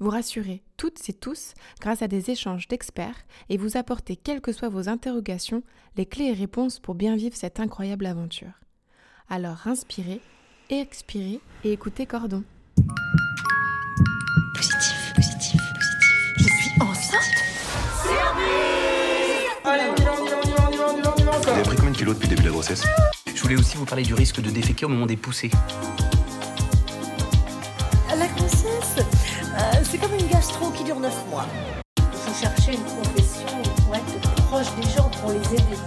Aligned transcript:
Vous 0.00 0.10
rassurer 0.10 0.62
toutes 0.76 1.08
et 1.08 1.12
tous 1.12 1.54
grâce 1.80 2.02
à 2.02 2.08
des 2.08 2.30
échanges 2.30 2.68
d'experts 2.68 3.24
et 3.48 3.56
vous 3.56 3.76
apporter, 3.76 4.16
quelles 4.16 4.40
que 4.40 4.52
soient 4.52 4.68
vos 4.68 4.88
interrogations, 4.88 5.62
les 5.96 6.06
clés 6.06 6.26
et 6.26 6.32
réponses 6.32 6.78
pour 6.78 6.94
bien 6.94 7.16
vivre 7.16 7.36
cette 7.36 7.60
incroyable 7.60 8.06
aventure. 8.06 8.52
Alors 9.28 9.66
inspirez, 9.66 10.20
expirez 10.70 11.40
et 11.64 11.72
écoutez 11.72 12.06
Cordon. 12.06 12.44
Positif, 14.54 15.12
positif, 15.14 15.60
positif. 15.74 16.34
Je 16.38 16.44
suis 16.44 16.82
enceinte 16.82 17.20
Allez, 19.66 19.84
on 19.90 19.96
y 19.96 20.04
va, 20.04 20.12
on 20.20 20.26
y 20.26 20.28
va, 20.28 20.36
on 20.38 20.44
y 20.44 20.50
va, 20.50 20.66
on 20.68 20.72
y 20.72 20.76
va, 20.76 20.88
on 20.88 20.98
y 20.98 21.00
va, 21.02 21.14
on 21.16 21.18
y 21.18 21.22
va 21.22 21.40
Vous 21.40 21.48
avez 21.48 21.62
pris 21.62 21.76
combien 21.76 21.92
de 21.92 21.96
kilos 21.96 22.14
depuis 22.14 22.28
le 22.28 22.34
début 22.34 22.42
de 22.42 22.48
la 22.48 22.52
grossesse? 22.52 22.84
Je 23.34 23.42
voulais 23.42 23.56
aussi 23.56 23.76
vous 23.76 23.86
parler 23.86 24.02
du 24.02 24.14
risque 24.14 24.40
de 24.40 24.50
déféquer 24.50 24.84
au 24.84 24.88
moment 24.88 25.06
des 25.06 25.16
poussées. 25.16 25.50
Euh, 29.54 29.84
c'est 29.84 29.98
comme 29.98 30.14
une 30.14 30.26
gastro 30.28 30.70
qui 30.70 30.84
dure 30.84 30.98
9 31.00 31.26
mois. 31.30 31.46
Il 31.98 32.18
faut 32.18 32.34
chercher 32.34 32.74
une 32.74 32.82
profession 32.82 33.46
pour 33.84 33.94
être 33.94 34.20
proche 34.48 34.74
des 34.76 34.90
gens, 34.90 35.10
pour 35.20 35.30
les 35.30 35.54
aider. 35.54 35.78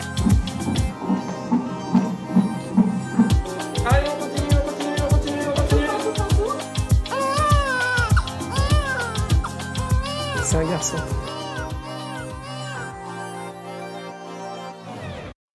Allez, 3.86 4.08
on 4.10 4.18
continue, 4.24 4.56
on 4.56 4.68
continue, 4.70 5.02
on 5.04 5.10
continue, 5.10 5.48
on 5.48 5.54
continue. 5.54 5.88
C'est 10.44 10.56
un 10.58 10.66
garçon. 10.70 10.98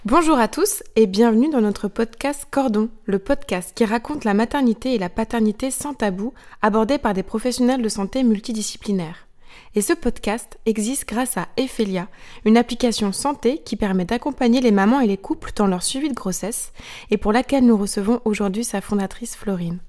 Bonjour 0.05 0.39
à 0.39 0.47
tous 0.47 0.81
et 0.95 1.07
bienvenue 1.07 1.49
dans 1.49 1.59
notre 1.59 1.89
podcast 1.89 2.47
Cordon, 2.49 2.87
le 3.03 3.19
podcast 3.19 3.73
qui 3.75 3.83
raconte 3.83 4.23
la 4.23 4.33
maternité 4.33 4.93
et 4.93 4.97
la 4.97 5.09
paternité 5.09 5.71
sans 5.71 5.93
tabou, 5.93 6.33
abordés 6.61 6.97
par 6.97 7.13
des 7.13 7.21
professionnels 7.21 7.81
de 7.81 7.89
santé 7.89 8.23
multidisciplinaires. 8.23 9.27
Et 9.75 9.81
ce 9.81 9.91
podcast 9.91 10.57
existe 10.65 11.05
grâce 11.05 11.35
à 11.35 11.49
Ephelia, 11.57 12.07
une 12.45 12.55
application 12.55 13.11
santé 13.11 13.57
qui 13.57 13.75
permet 13.75 14.05
d'accompagner 14.05 14.61
les 14.61 14.71
mamans 14.71 15.01
et 15.01 15.07
les 15.07 15.17
couples 15.17 15.51
dans 15.53 15.67
leur 15.67 15.83
suivi 15.83 16.07
de 16.07 16.13
grossesse 16.13 16.71
et 17.11 17.17
pour 17.17 17.33
laquelle 17.33 17.65
nous 17.65 17.75
recevons 17.75 18.21
aujourd'hui 18.23 18.63
sa 18.63 18.79
fondatrice 18.79 19.35
Florine. 19.35 19.79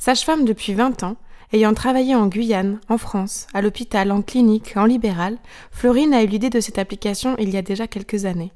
Sage-femme 0.00 0.44
depuis 0.44 0.74
20 0.74 1.04
ans, 1.04 1.16
Ayant 1.54 1.72
travaillé 1.72 2.16
en 2.16 2.26
Guyane, 2.26 2.80
en 2.88 2.98
France, 2.98 3.46
à 3.54 3.62
l'hôpital, 3.62 4.10
en 4.10 4.22
clinique, 4.22 4.72
en 4.74 4.86
libéral, 4.86 5.38
Florine 5.70 6.12
a 6.12 6.24
eu 6.24 6.26
l'idée 6.26 6.50
de 6.50 6.58
cette 6.58 6.80
application 6.80 7.36
il 7.38 7.48
y 7.50 7.56
a 7.56 7.62
déjà 7.62 7.86
quelques 7.86 8.24
années. 8.24 8.50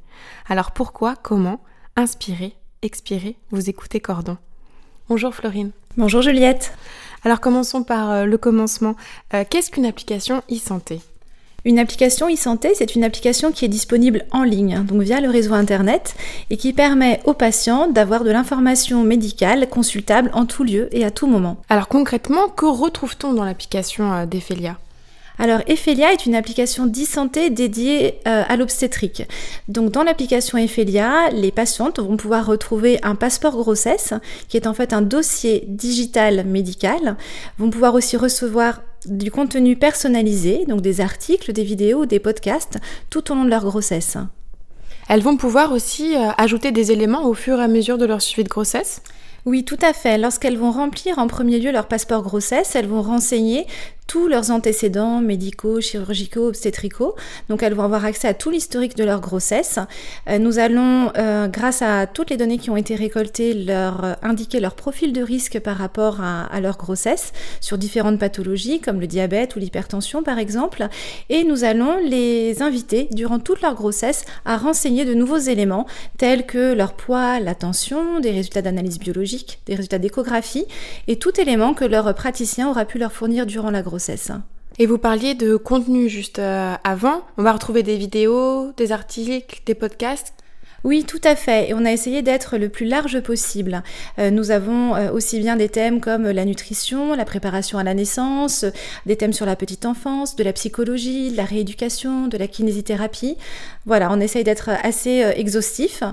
Alors 0.48 0.72
pourquoi, 0.72 1.14
comment 1.14 1.60
Inspirer, 1.94 2.56
expirer, 2.82 3.36
vous 3.52 3.70
écoutez 3.70 4.00
Cordon. 4.00 4.36
Bonjour 5.08 5.32
Florine. 5.32 5.70
Bonjour 5.96 6.22
Juliette. 6.22 6.76
Alors 7.22 7.38
commençons 7.38 7.84
par 7.84 8.10
euh, 8.10 8.24
le 8.24 8.36
commencement. 8.36 8.96
Euh, 9.32 9.44
Qu'est-ce 9.48 9.70
qu'une 9.70 9.86
application 9.86 10.42
e-santé? 10.50 11.00
Une 11.68 11.78
application 11.78 12.30
e-santé, 12.32 12.70
c'est 12.74 12.94
une 12.94 13.04
application 13.04 13.52
qui 13.52 13.66
est 13.66 13.68
disponible 13.68 14.24
en 14.30 14.42
ligne, 14.42 14.82
donc 14.84 15.02
via 15.02 15.20
le 15.20 15.28
réseau 15.28 15.52
Internet, 15.52 16.14
et 16.48 16.56
qui 16.56 16.72
permet 16.72 17.20
aux 17.26 17.34
patients 17.34 17.88
d'avoir 17.88 18.24
de 18.24 18.30
l'information 18.30 19.04
médicale 19.04 19.68
consultable 19.68 20.30
en 20.32 20.46
tout 20.46 20.64
lieu 20.64 20.88
et 20.92 21.04
à 21.04 21.10
tout 21.10 21.26
moment. 21.26 21.58
Alors 21.68 21.88
concrètement, 21.88 22.48
que 22.48 22.64
retrouve-t-on 22.64 23.34
dans 23.34 23.44
l'application 23.44 24.10
euh, 24.14 24.24
d'Ephelia? 24.24 24.78
Alors, 25.38 25.60
Ephelia 25.68 26.12
est 26.12 26.26
une 26.26 26.34
application 26.34 26.86
d'e-santé 26.86 27.50
dédiée 27.50 28.18
euh, 28.26 28.42
à 28.46 28.56
l'obstétrique. 28.56 29.22
Donc, 29.68 29.92
dans 29.92 30.02
l'application 30.02 30.58
Ephelia, 30.58 31.30
les 31.30 31.52
patientes 31.52 32.00
vont 32.00 32.16
pouvoir 32.16 32.44
retrouver 32.44 32.98
un 33.04 33.14
passeport 33.14 33.56
grossesse, 33.56 34.14
qui 34.48 34.56
est 34.56 34.66
en 34.66 34.74
fait 34.74 34.92
un 34.92 35.02
dossier 35.02 35.64
digital 35.68 36.44
médical, 36.44 37.16
vont 37.58 37.70
pouvoir 37.70 37.94
aussi 37.94 38.16
recevoir 38.16 38.82
du 39.06 39.30
contenu 39.30 39.76
personnalisé, 39.76 40.64
donc 40.66 40.80
des 40.80 41.00
articles, 41.00 41.52
des 41.52 41.62
vidéos, 41.62 42.04
des 42.04 42.18
podcasts, 42.18 42.78
tout 43.08 43.30
au 43.30 43.36
long 43.36 43.44
de 43.44 43.50
leur 43.50 43.64
grossesse. 43.64 44.16
Elles 45.08 45.22
vont 45.22 45.36
pouvoir 45.36 45.70
aussi 45.72 46.16
euh, 46.16 46.30
ajouter 46.36 46.72
des 46.72 46.90
éléments 46.90 47.26
au 47.26 47.34
fur 47.34 47.60
et 47.60 47.62
à 47.62 47.68
mesure 47.68 47.96
de 47.96 48.06
leur 48.06 48.20
suivi 48.20 48.42
de 48.42 48.48
grossesse? 48.48 49.02
Oui, 49.46 49.64
tout 49.64 49.78
à 49.80 49.92
fait. 49.92 50.18
Lorsqu'elles 50.18 50.58
vont 50.58 50.72
remplir 50.72 51.18
en 51.18 51.26
premier 51.26 51.58
lieu 51.58 51.70
leur 51.70 51.86
passeport 51.86 52.22
grossesse, 52.22 52.74
elles 52.74 52.88
vont 52.88 53.00
renseigner 53.00 53.66
tous 54.08 54.26
leurs 54.26 54.50
antécédents 54.50 55.20
médicaux, 55.20 55.82
chirurgicaux, 55.82 56.48
obstétricaux. 56.48 57.14
Donc 57.50 57.62
elles 57.62 57.74
vont 57.74 57.84
avoir 57.84 58.06
accès 58.06 58.26
à 58.26 58.34
tout 58.34 58.50
l'historique 58.50 58.96
de 58.96 59.04
leur 59.04 59.20
grossesse. 59.20 59.78
Euh, 60.28 60.38
nous 60.38 60.58
allons, 60.58 61.12
euh, 61.18 61.46
grâce 61.46 61.82
à 61.82 62.06
toutes 62.06 62.30
les 62.30 62.38
données 62.38 62.56
qui 62.56 62.70
ont 62.70 62.76
été 62.78 62.96
récoltées, 62.96 63.52
leur 63.52 64.04
euh, 64.04 64.12
indiquer 64.22 64.60
leur 64.60 64.74
profil 64.74 65.12
de 65.12 65.22
risque 65.22 65.60
par 65.60 65.76
rapport 65.76 66.22
à, 66.22 66.44
à, 66.44 66.60
leur 66.60 66.78
grossesse 66.78 67.32
sur 67.60 67.76
différentes 67.76 68.18
pathologies 68.18 68.80
comme 68.80 68.98
le 68.98 69.06
diabète 69.06 69.56
ou 69.56 69.58
l'hypertension 69.58 70.22
par 70.22 70.38
exemple. 70.38 70.88
Et 71.28 71.44
nous 71.44 71.62
allons 71.62 71.98
les 72.02 72.62
inviter 72.62 73.08
durant 73.12 73.38
toute 73.38 73.60
leur 73.60 73.74
grossesse 73.74 74.24
à 74.46 74.56
renseigner 74.56 75.04
de 75.04 75.12
nouveaux 75.12 75.36
éléments 75.36 75.86
tels 76.16 76.46
que 76.46 76.72
leur 76.72 76.94
poids, 76.94 77.40
la 77.40 77.54
tension, 77.54 78.20
des 78.20 78.30
résultats 78.30 78.62
d'analyse 78.62 78.98
biologique, 78.98 79.60
des 79.66 79.74
résultats 79.74 79.98
d'échographie 79.98 80.64
et 81.08 81.16
tout 81.16 81.38
élément 81.38 81.74
que 81.74 81.84
leur 81.84 82.14
praticien 82.14 82.70
aura 82.70 82.86
pu 82.86 82.96
leur 82.96 83.12
fournir 83.12 83.44
durant 83.44 83.70
la 83.70 83.82
grossesse. 83.82 83.97
Et 84.78 84.86
vous 84.86 84.98
parliez 84.98 85.34
de 85.34 85.56
contenu 85.56 86.08
juste 86.08 86.38
euh, 86.38 86.76
avant. 86.84 87.22
On 87.36 87.42
va 87.42 87.52
retrouver 87.52 87.82
des 87.82 87.96
vidéos, 87.96 88.72
des 88.76 88.92
articles, 88.92 89.60
des 89.66 89.74
podcasts. 89.74 90.34
Oui, 90.84 91.04
tout 91.04 91.20
à 91.24 91.34
fait. 91.34 91.70
Et 91.70 91.74
on 91.74 91.84
a 91.84 91.90
essayé 91.90 92.22
d'être 92.22 92.56
le 92.56 92.68
plus 92.68 92.86
large 92.86 93.20
possible. 93.20 93.82
Euh, 94.20 94.30
nous 94.30 94.52
avons 94.52 94.94
euh, 94.94 95.10
aussi 95.10 95.40
bien 95.40 95.56
des 95.56 95.68
thèmes 95.68 96.00
comme 96.00 96.30
la 96.30 96.44
nutrition, 96.44 97.16
la 97.16 97.24
préparation 97.24 97.78
à 97.78 97.82
la 97.82 97.94
naissance, 97.94 98.64
des 99.04 99.16
thèmes 99.16 99.32
sur 99.32 99.44
la 99.44 99.56
petite 99.56 99.86
enfance, 99.86 100.36
de 100.36 100.44
la 100.44 100.52
psychologie, 100.52 101.32
de 101.32 101.36
la 101.36 101.44
rééducation, 101.44 102.28
de 102.28 102.38
la 102.38 102.46
kinésithérapie. 102.46 103.36
Voilà, 103.86 104.08
on 104.12 104.20
essaye 104.20 104.44
d'être 104.44 104.70
assez 104.84 105.24
euh, 105.24 105.32
exhaustif 105.34 106.04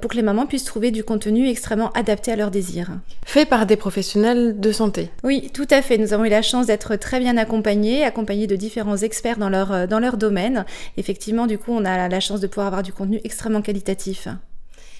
pour 0.00 0.10
que 0.10 0.16
les 0.16 0.22
mamans 0.22 0.46
puissent 0.46 0.64
trouver 0.64 0.92
du 0.92 1.02
contenu 1.02 1.48
extrêmement 1.48 1.90
adapté 1.92 2.30
à 2.30 2.36
leurs 2.36 2.52
désirs. 2.52 2.90
Fait 3.24 3.44
par 3.44 3.66
des 3.66 3.76
professionnels 3.76 4.60
de 4.60 4.72
santé. 4.72 5.10
Oui, 5.24 5.50
tout 5.52 5.66
à 5.70 5.82
fait. 5.82 5.98
Nous 5.98 6.12
avons 6.12 6.24
eu 6.24 6.28
la 6.28 6.42
chance 6.42 6.66
d'être 6.66 6.94
très 6.96 7.18
bien 7.18 7.36
accompagnés, 7.36 8.04
accompagnés 8.04 8.46
de 8.46 8.54
différents 8.54 8.98
experts 8.98 9.38
dans 9.38 9.48
leur, 9.48 9.88
dans 9.88 9.98
leur 9.98 10.16
domaine. 10.16 10.64
Effectivement, 10.96 11.46
du 11.46 11.58
coup, 11.58 11.72
on 11.72 11.84
a 11.84 12.08
la 12.08 12.20
chance 12.20 12.40
de 12.40 12.46
pouvoir 12.46 12.68
avoir 12.68 12.82
du 12.82 12.92
contenu 12.92 13.20
extrêmement 13.24 13.62
qualitatif. 13.62 14.11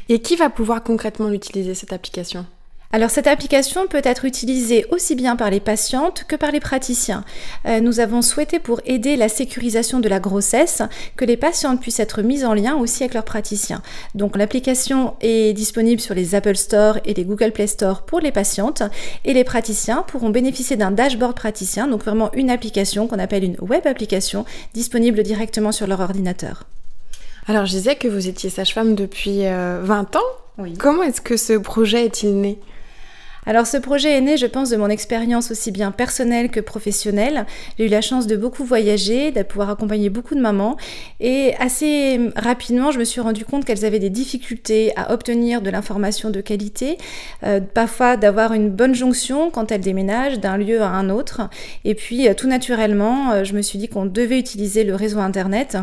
Et 0.09 0.21
qui 0.21 0.37
va 0.37 0.51
pouvoir 0.51 0.83
concrètement 0.83 1.31
utiliser 1.31 1.75
cette 1.75 1.93
application? 1.93 2.47
Alors 2.95 3.09
cette 3.09 3.27
application 3.27 3.87
peut 3.87 4.03
être 4.05 4.27
utilisée 4.27 4.85
aussi 4.91 5.15
bien 5.15 5.35
par 5.35 5.49
les 5.49 5.61
patientes 5.61 6.25
que 6.29 6.37
par 6.37 6.51
les 6.51 6.61
praticiens. 6.61 7.25
Euh, 7.65 7.81
nous 7.81 8.01
avons 8.01 8.21
souhaité 8.21 8.59
pour 8.59 8.83
aider 8.85 9.17
la 9.17 9.31
sécurisation 9.31 9.99
de 9.99 10.11
la 10.11 10.21
grossesse 10.21 10.83
que 11.17 11.25
les 11.25 11.39
patientes 11.39 11.81
puissent 11.81 12.01
être 12.01 12.21
mises 12.21 12.45
en 12.45 12.53
lien 12.53 12.77
aussi 12.77 13.03
avec 13.03 13.15
leurs 13.15 13.25
praticiens. 13.25 13.81
Donc 14.15 14.37
l'application 14.37 15.15
est 15.23 15.55
disponible 15.55 16.03
sur 16.03 16.15
les 16.15 16.35
Apple 16.35 16.57
Store 16.57 16.99
et 17.07 17.15
les 17.15 17.25
Google 17.25 17.53
Play 17.53 17.67
Store 17.67 18.03
pour 18.03 18.21
les 18.21 18.31
patientes 18.31 18.83
et 19.25 19.33
les 19.33 19.45
praticiens 19.45 20.03
pourront 20.03 20.29
bénéficier 20.29 20.77
d'un 20.77 20.91
dashboard 20.91 21.35
praticien, 21.35 21.89
donc 21.89 22.03
vraiment 22.03 22.31
une 22.35 22.51
application 22.51 23.09
qu'on 23.09 23.19
appelle 23.19 23.45
une 23.45 23.57
web 23.63 23.87
application 23.87 24.45
disponible 24.75 25.23
directement 25.23 25.73
sur 25.73 25.87
leur 25.87 26.01
ordinateur. 26.01 26.67
Alors 27.47 27.67
je 27.67 27.73
disais 27.73 27.97
que 27.97 28.09
vous 28.09 28.29
étiez 28.29 28.51
sage-femme 28.51 28.95
depuis 28.95 29.47
euh, 29.47 29.81
20 29.83 30.17
ans. 30.17 30.21
Oui. 30.59 30.75
Comment 30.79 31.03
est-ce 31.03 31.21
que 31.21 31.37
ce 31.37 31.55
projet 31.55 32.05
est-il 32.05 32.41
né? 32.41 32.59
Alors 33.45 33.67
ce 33.67 33.77
projet 33.77 34.17
est 34.17 34.21
né, 34.21 34.37
je 34.37 34.47
pense, 34.47 34.71
de 34.71 34.77
mon 34.77 34.89
expérience 34.89 35.51
aussi 35.51 35.73
bien 35.73 35.91
personnelle 35.91 36.49
que 36.49 36.61
professionnelle. 36.61 37.45
J'ai 37.77 37.87
eu 37.87 37.89
la 37.89 38.01
chance 38.01 38.29
de 38.29 38.37
beaucoup 38.37 38.65
voyager, 38.65 39.33
de 39.33 39.43
pouvoir 39.43 39.71
accompagner 39.71 40.11
beaucoup 40.11 40.37
de 40.37 40.41
mamans 40.41 40.77
et 41.19 41.55
assez 41.59 42.21
rapidement, 42.37 42.93
je 42.93 43.01
me 43.01 43.05
suis 43.05 43.21
rendu 43.21 43.45
compte 43.45 43.65
qu'elles 43.65 43.85
avaient 43.85 43.99
des 43.99 44.11
difficultés 44.11 44.93
à 44.97 45.13
obtenir 45.13 45.61
de 45.61 45.71
l'information 45.71 46.31
de 46.31 46.41
qualité, 46.41 46.99
euh, 47.43 47.59
parfois 47.61 48.17
d'avoir 48.17 48.53
une 48.53 48.71
bonne 48.71 48.95
jonction 48.95 49.51
quand 49.51 49.73
elles 49.73 49.81
déménagent 49.81 50.39
d'un 50.39 50.57
lieu 50.57 50.81
à 50.81 50.91
un 50.91 51.11
autre. 51.11 51.41
Et 51.85 51.97
puis 51.97 52.29
euh, 52.29 52.35
tout 52.35 52.47
naturellement, 52.47 53.33
euh, 53.33 53.45
je 53.45 53.55
me 53.55 53.63
suis 53.63 53.79
dit 53.81 53.89
qu'on 53.89 54.07
devait 54.07 54.39
utiliser 54.39 54.85
le 54.85 54.95
réseau 54.95 55.19
Internet 55.19 55.79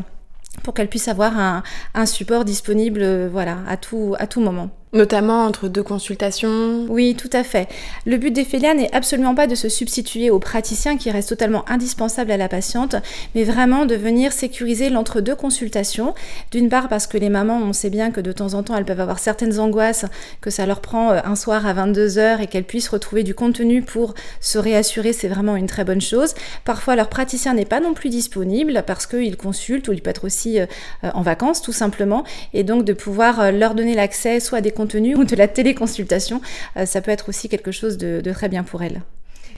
pour 0.63 0.73
qu'elles 0.73 0.89
puissent 0.89 1.07
avoir 1.07 1.37
un, 1.37 1.63
un 1.93 2.05
support 2.05 2.45
disponible 2.45 3.27
voilà, 3.27 3.59
à, 3.67 3.77
tout, 3.77 4.15
à 4.19 4.27
tout 4.27 4.41
moment. 4.41 4.69
Notamment 4.91 5.45
entre 5.45 5.67
deux 5.67 5.83
consultations. 5.83 6.87
Oui, 6.89 7.15
tout 7.15 7.29
à 7.31 7.43
fait. 7.43 7.67
Le 8.07 8.17
but 8.17 8.31
d'Ephelia 8.31 8.73
n'est 8.73 8.91
absolument 8.91 9.35
pas 9.35 9.45
de 9.45 9.53
se 9.53 9.69
substituer 9.69 10.31
au 10.31 10.39
praticien 10.39 10.97
qui 10.97 11.11
reste 11.11 11.29
totalement 11.29 11.63
indispensable 11.69 12.31
à 12.31 12.37
la 12.37 12.49
patiente, 12.49 12.95
mais 13.35 13.43
vraiment 13.43 13.85
de 13.85 13.93
venir 13.93 14.33
sécuriser 14.33 14.89
l'entre-deux 14.89 15.35
consultations. 15.35 16.15
D'une 16.49 16.69
part 16.69 16.89
parce 16.89 17.05
que 17.05 17.19
les 17.19 17.29
mamans, 17.29 17.59
on 17.61 17.71
sait 17.71 17.91
bien 17.91 18.09
que 18.09 18.19
de 18.19 18.31
temps 18.31 18.55
en 18.55 18.63
temps, 18.63 18.75
elles 18.75 18.85
peuvent 18.85 18.99
avoir 18.99 19.19
certaines 19.19 19.59
angoisses, 19.59 20.05
que 20.41 20.49
ça 20.49 20.65
leur 20.65 20.81
prend 20.81 21.11
euh, 21.11 21.19
un 21.23 21.35
soir 21.35 21.67
à 21.67 21.73
22h 21.75 22.41
et 22.41 22.47
qu'elles 22.47 22.63
puissent 22.63 22.89
retrouver 22.89 23.21
du 23.21 23.35
contenu 23.35 23.83
pour 23.83 24.15
se 24.39 24.57
réassurer, 24.57 25.13
c'est 25.13 25.27
vraiment 25.27 25.55
une 25.55 25.67
très 25.67 25.83
bonne 25.83 26.01
chose. 26.01 26.33
Parfois, 26.65 26.95
leur 26.95 27.09
praticien 27.09 27.53
n'est 27.53 27.63
pas 27.63 27.79
non 27.79 27.93
plus 27.93 28.09
disponible 28.09 28.81
parce 28.87 29.05
qu'il 29.05 29.37
consulte 29.37 29.87
ou 29.87 29.93
il 29.93 30.01
peut 30.01 30.09
être 30.09 30.25
aussi 30.25 30.59
euh, 30.59 30.65
en 31.13 31.21
vacances 31.21 31.61
tout 31.61 31.73
simplement, 31.73 32.23
et 32.55 32.63
donc 32.63 32.85
de 32.85 32.93
pouvoir 32.93 33.39
euh, 33.39 33.51
leur 33.51 33.75
donner 33.75 33.93
l'accès 33.93 34.39
soit 34.39 34.57
à 34.57 34.61
des 34.61 34.71
ou 34.79 35.23
de 35.23 35.35
la 35.35 35.47
téléconsultation, 35.47 36.41
euh, 36.77 36.85
ça 36.85 37.01
peut 37.01 37.11
être 37.11 37.29
aussi 37.29 37.49
quelque 37.49 37.71
chose 37.71 37.97
de, 37.97 38.21
très 38.31 38.49
bien 38.49 38.63
pour 38.63 38.81
elle. 38.81 39.01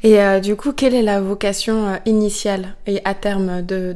Et 0.04 0.20
euh, 0.20 0.40
du 0.40 0.56
coup, 0.56 0.72
quelle 0.72 0.96
est 0.96 1.04
la 1.04 1.22
vocation 1.22 1.88
euh, 1.88 1.96
initiale 2.06 2.76
et 2.88 3.02
à 3.06 3.14
terme 3.14 3.62
de, 3.62 3.96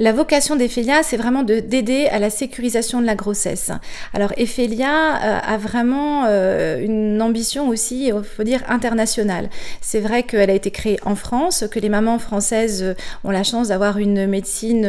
la 0.00 0.12
vocation 0.12 0.54
d'Ephelia, 0.54 1.02
c'est 1.02 1.16
vraiment 1.16 1.42
de 1.42 1.58
d'aider 1.58 2.06
à 2.06 2.20
la 2.20 2.30
sécurisation 2.30 3.00
de 3.00 3.06
la 3.06 3.16
grossesse. 3.16 3.72
Alors 4.14 4.32
Ephelia 4.36 5.16
euh, 5.16 5.38
a 5.42 5.56
vraiment 5.56 6.24
euh, 6.26 6.80
une 6.80 7.20
ambition 7.20 7.68
aussi, 7.68 8.06
il 8.06 8.22
faut 8.22 8.44
dire, 8.44 8.62
internationale. 8.68 9.50
C'est 9.80 9.98
vrai 9.98 10.22
qu'elle 10.22 10.50
a 10.50 10.52
été 10.52 10.70
créée 10.70 11.00
en 11.04 11.16
France, 11.16 11.64
que 11.68 11.80
les 11.80 11.88
mamans 11.88 12.20
françaises 12.20 12.82
euh, 12.84 12.94
ont 13.24 13.32
la 13.32 13.42
chance 13.42 13.68
d'avoir 13.68 13.98
une 13.98 14.28
médecine 14.28 14.86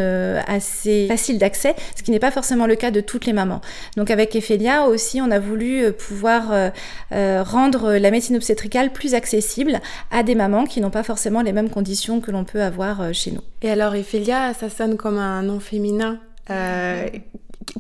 assez 0.47 1.07
facile 1.07 1.39
d'accès, 1.39 1.75
ce 1.95 2.03
qui 2.03 2.11
n'est 2.11 2.19
pas 2.19 2.29
forcément 2.29 2.67
le 2.67 2.75
cas 2.75 2.91
de 2.91 3.01
toutes 3.01 3.25
les 3.25 3.33
mamans. 3.33 3.61
Donc 3.97 4.11
avec 4.11 4.35
Ephelia 4.35 4.85
aussi, 4.85 5.21
on 5.21 5.31
a 5.31 5.39
voulu 5.39 5.91
pouvoir 5.91 6.71
rendre 7.11 7.93
la 7.93 8.11
médecine 8.11 8.35
obstétricale 8.35 8.91
plus 8.91 9.15
accessible 9.15 9.79
à 10.11 10.23
des 10.23 10.35
mamans 10.35 10.65
qui 10.65 10.81
n'ont 10.81 10.89
pas 10.89 11.03
forcément 11.03 11.41
les 11.41 11.51
mêmes 11.51 11.69
conditions 11.69 12.21
que 12.21 12.31
l'on 12.31 12.43
peut 12.43 12.61
avoir 12.61 13.13
chez 13.13 13.31
nous. 13.31 13.41
Et 13.61 13.69
alors 13.69 13.95
Ephelia, 13.95 14.53
ça 14.53 14.69
sonne 14.69 14.97
comme 14.99 15.17
un 15.17 15.41
nom 15.41 15.59
féminin. 15.59 16.19
Euh, 16.49 17.07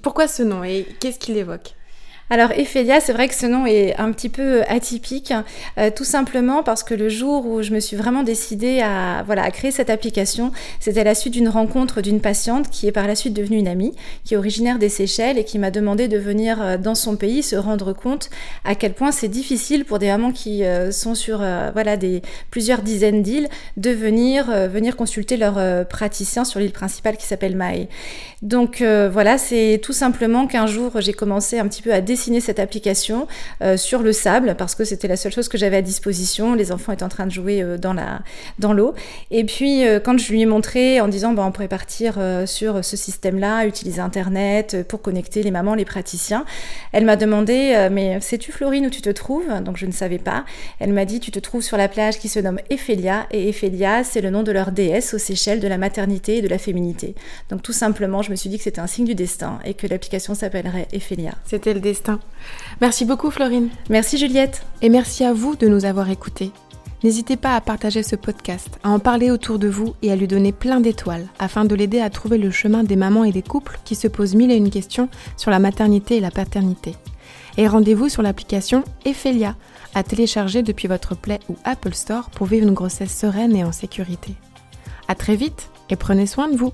pourquoi 0.01 0.27
ce 0.27 0.41
nom 0.41 0.63
et 0.63 0.87
qu'est-ce 0.99 1.19
qu'il 1.19 1.37
évoque? 1.37 1.75
Alors 2.31 2.51
Ephelia, 2.51 2.99
c'est 2.99 3.11
vrai 3.11 3.27
que 3.27 3.33
ce 3.33 3.47
nom 3.47 3.65
est 3.65 3.95
un 3.97 4.11
petit 4.11 4.29
peu 4.29 4.61
atypique, 4.67 5.33
euh, 5.79 5.89
tout 5.89 6.03
simplement 6.03 6.61
parce 6.61 6.83
que 6.83 6.93
le 6.93 7.09
jour 7.09 7.47
où 7.47 7.63
je 7.63 7.71
me 7.71 7.79
suis 7.79 7.97
vraiment 7.97 8.21
décidée 8.21 8.81
à, 8.81 9.23
voilà, 9.25 9.41
à 9.41 9.49
créer 9.49 9.71
cette 9.71 9.89
application, 9.89 10.51
c'était 10.79 10.99
à 10.99 11.03
la 11.03 11.15
suite 11.15 11.33
d'une 11.33 11.49
rencontre 11.49 12.01
d'une 12.01 12.21
patiente 12.21 12.69
qui 12.69 12.85
est 12.85 12.91
par 12.91 13.07
la 13.07 13.15
suite 13.15 13.33
devenue 13.33 13.57
une 13.57 13.67
amie, 13.67 13.93
qui 14.25 14.35
est 14.35 14.37
originaire 14.37 14.77
des 14.77 14.89
Seychelles 14.89 15.39
et 15.39 15.43
qui 15.43 15.57
m'a 15.57 15.71
demandé 15.71 16.07
de 16.07 16.19
venir 16.19 16.61
euh, 16.61 16.77
dans 16.77 16.93
son 16.93 17.15
pays 17.15 17.41
se 17.41 17.55
rendre 17.55 17.93
compte 17.93 18.29
à 18.63 18.75
quel 18.75 18.93
point 18.93 19.11
c'est 19.11 19.27
difficile 19.27 19.83
pour 19.83 19.97
des 19.97 20.09
mamans 20.09 20.31
qui 20.31 20.63
euh, 20.63 20.91
sont 20.91 21.15
sur 21.15 21.39
voilà, 21.73 21.97
des, 21.97 22.21
plusieurs 22.51 22.83
dizaines 22.83 23.23
d'îles 23.23 23.49
de 23.77 23.89
venir, 23.89 24.51
venir 24.69 24.95
consulter 24.95 25.35
leur 25.35 25.87
praticien 25.87 26.43
sur 26.43 26.59
l'île 26.59 26.71
principale 26.71 27.17
qui 27.17 27.25
s'appelle 27.25 27.55
Maé. 27.55 27.87
Donc 28.41 28.81
voilà, 28.81 29.37
c'est 29.37 29.79
tout 29.81 29.93
simplement 29.93 30.47
qu'un 30.47 30.67
jour 30.67 30.99
j'ai 30.99 31.13
commencé 31.13 31.57
un 31.57 31.67
petit 31.67 31.81
peu 31.81 31.93
à 31.93 32.01
décider 32.01 32.18
cette 32.39 32.59
application 32.59 33.27
euh, 33.61 33.77
sur 33.77 34.01
le 34.01 34.11
sable 34.11 34.55
parce 34.57 34.75
que 34.75 34.83
c'était 34.83 35.07
la 35.07 35.15
seule 35.15 35.31
chose 35.31 35.47
que 35.47 35.57
j'avais 35.57 35.77
à 35.77 35.81
disposition. 35.81 36.53
Les 36.53 36.71
enfants 36.71 36.91
étaient 36.91 37.03
en 37.03 37.09
train 37.09 37.25
de 37.25 37.31
jouer 37.31 37.61
euh, 37.61 37.77
dans 37.77 37.93
la 37.93 38.21
dans 38.59 38.73
l'eau. 38.73 38.93
Et 39.31 39.43
puis 39.45 39.87
euh, 39.87 39.99
quand 39.99 40.17
je 40.17 40.31
lui 40.31 40.41
ai 40.41 40.45
montré 40.45 40.99
en 41.01 41.07
disant 41.07 41.33
bah, 41.33 41.43
on 41.45 41.51
pourrait 41.51 41.67
partir 41.67 42.19
sur 42.45 42.83
ce 42.83 42.97
système-là, 42.97 43.65
utiliser 43.65 44.01
Internet 44.01 44.85
pour 44.87 45.01
connecter 45.01 45.43
les 45.43 45.51
mamans, 45.51 45.75
les 45.75 45.85
praticiens, 45.85 46.45
elle 46.91 47.05
m'a 47.05 47.15
demandé 47.15 47.87
mais 47.91 48.19
sais-tu 48.19 48.51
Florine 48.51 48.87
où 48.87 48.89
tu 48.89 49.01
te 49.01 49.09
trouves? 49.09 49.47
Donc 49.63 49.77
je 49.77 49.85
ne 49.85 49.91
savais 49.91 50.17
pas. 50.17 50.45
Elle 50.79 50.93
m'a 50.93 51.05
dit 51.05 51.19
tu 51.19 51.31
te 51.31 51.39
trouves 51.39 51.61
sur 51.61 51.77
la 51.77 51.87
plage 51.87 52.19
qui 52.19 52.27
se 52.27 52.39
nomme 52.39 52.59
Ephelia 52.69 53.27
et 53.31 53.49
Ephelia 53.49 54.03
c'est 54.03 54.21
le 54.21 54.29
nom 54.29 54.43
de 54.43 54.51
leur 54.51 54.71
déesse 54.71 55.13
aux 55.13 55.17
Seychelles 55.17 55.59
de 55.59 55.67
la 55.67 55.77
maternité 55.77 56.37
et 56.37 56.41
de 56.41 56.47
la 56.47 56.57
féminité. 56.57 57.15
Donc 57.49 57.61
tout 57.61 57.73
simplement 57.73 58.21
je 58.21 58.31
me 58.31 58.35
suis 58.35 58.49
dit 58.49 58.57
que 58.57 58.63
c'était 58.63 58.81
un 58.81 58.87
signe 58.87 59.05
du 59.05 59.15
destin 59.15 59.59
et 59.65 59.73
que 59.73 59.87
l'application 59.87 60.33
s'appellerait 60.33 60.87
Ephelia. 60.91 61.33
C'était 61.45 61.73
le 61.73 61.79
destin. 61.79 62.08
Merci 62.81 63.05
beaucoup 63.05 63.29
Florine. 63.31 63.69
Merci 63.89 64.17
Juliette. 64.17 64.65
Et 64.81 64.89
merci 64.89 65.23
à 65.23 65.33
vous 65.33 65.55
de 65.55 65.67
nous 65.67 65.85
avoir 65.85 66.09
écoutés. 66.09 66.51
N'hésitez 67.03 67.37
pas 67.37 67.55
à 67.55 67.61
partager 67.61 68.03
ce 68.03 68.17
podcast, 68.17 68.77
à 68.83 68.89
en 68.89 68.99
parler 68.99 69.31
autour 69.31 69.57
de 69.57 69.69
vous 69.69 69.95
et 70.01 70.11
à 70.11 70.17
lui 70.17 70.27
donner 70.27 70.51
plein 70.51 70.81
d'étoiles 70.81 71.27
afin 71.39 71.63
de 71.63 71.73
l'aider 71.73 72.01
à 72.01 72.09
trouver 72.09 72.37
le 72.37 72.51
chemin 72.51 72.83
des 72.83 72.97
mamans 72.97 73.23
et 73.23 73.31
des 73.31 73.41
couples 73.41 73.79
qui 73.85 73.95
se 73.95 74.09
posent 74.09 74.35
mille 74.35 74.51
et 74.51 74.57
une 74.57 74.69
questions 74.69 75.07
sur 75.37 75.49
la 75.49 75.59
maternité 75.59 76.17
et 76.17 76.19
la 76.19 76.31
paternité. 76.31 76.95
Et 77.57 77.67
rendez-vous 77.67 78.09
sur 78.09 78.21
l'application 78.21 78.83
Ephelia 79.05 79.55
à 79.95 80.03
télécharger 80.03 80.61
depuis 80.61 80.87
votre 80.87 81.15
Play 81.15 81.39
ou 81.49 81.55
Apple 81.63 81.93
Store 81.93 82.29
pour 82.31 82.47
vivre 82.47 82.67
une 82.67 82.73
grossesse 82.73 83.17
sereine 83.17 83.55
et 83.55 83.63
en 83.63 83.71
sécurité. 83.71 84.35
À 85.07 85.15
très 85.15 85.37
vite 85.37 85.69
et 85.89 85.95
prenez 85.95 86.27
soin 86.27 86.49
de 86.49 86.57
vous. 86.57 86.73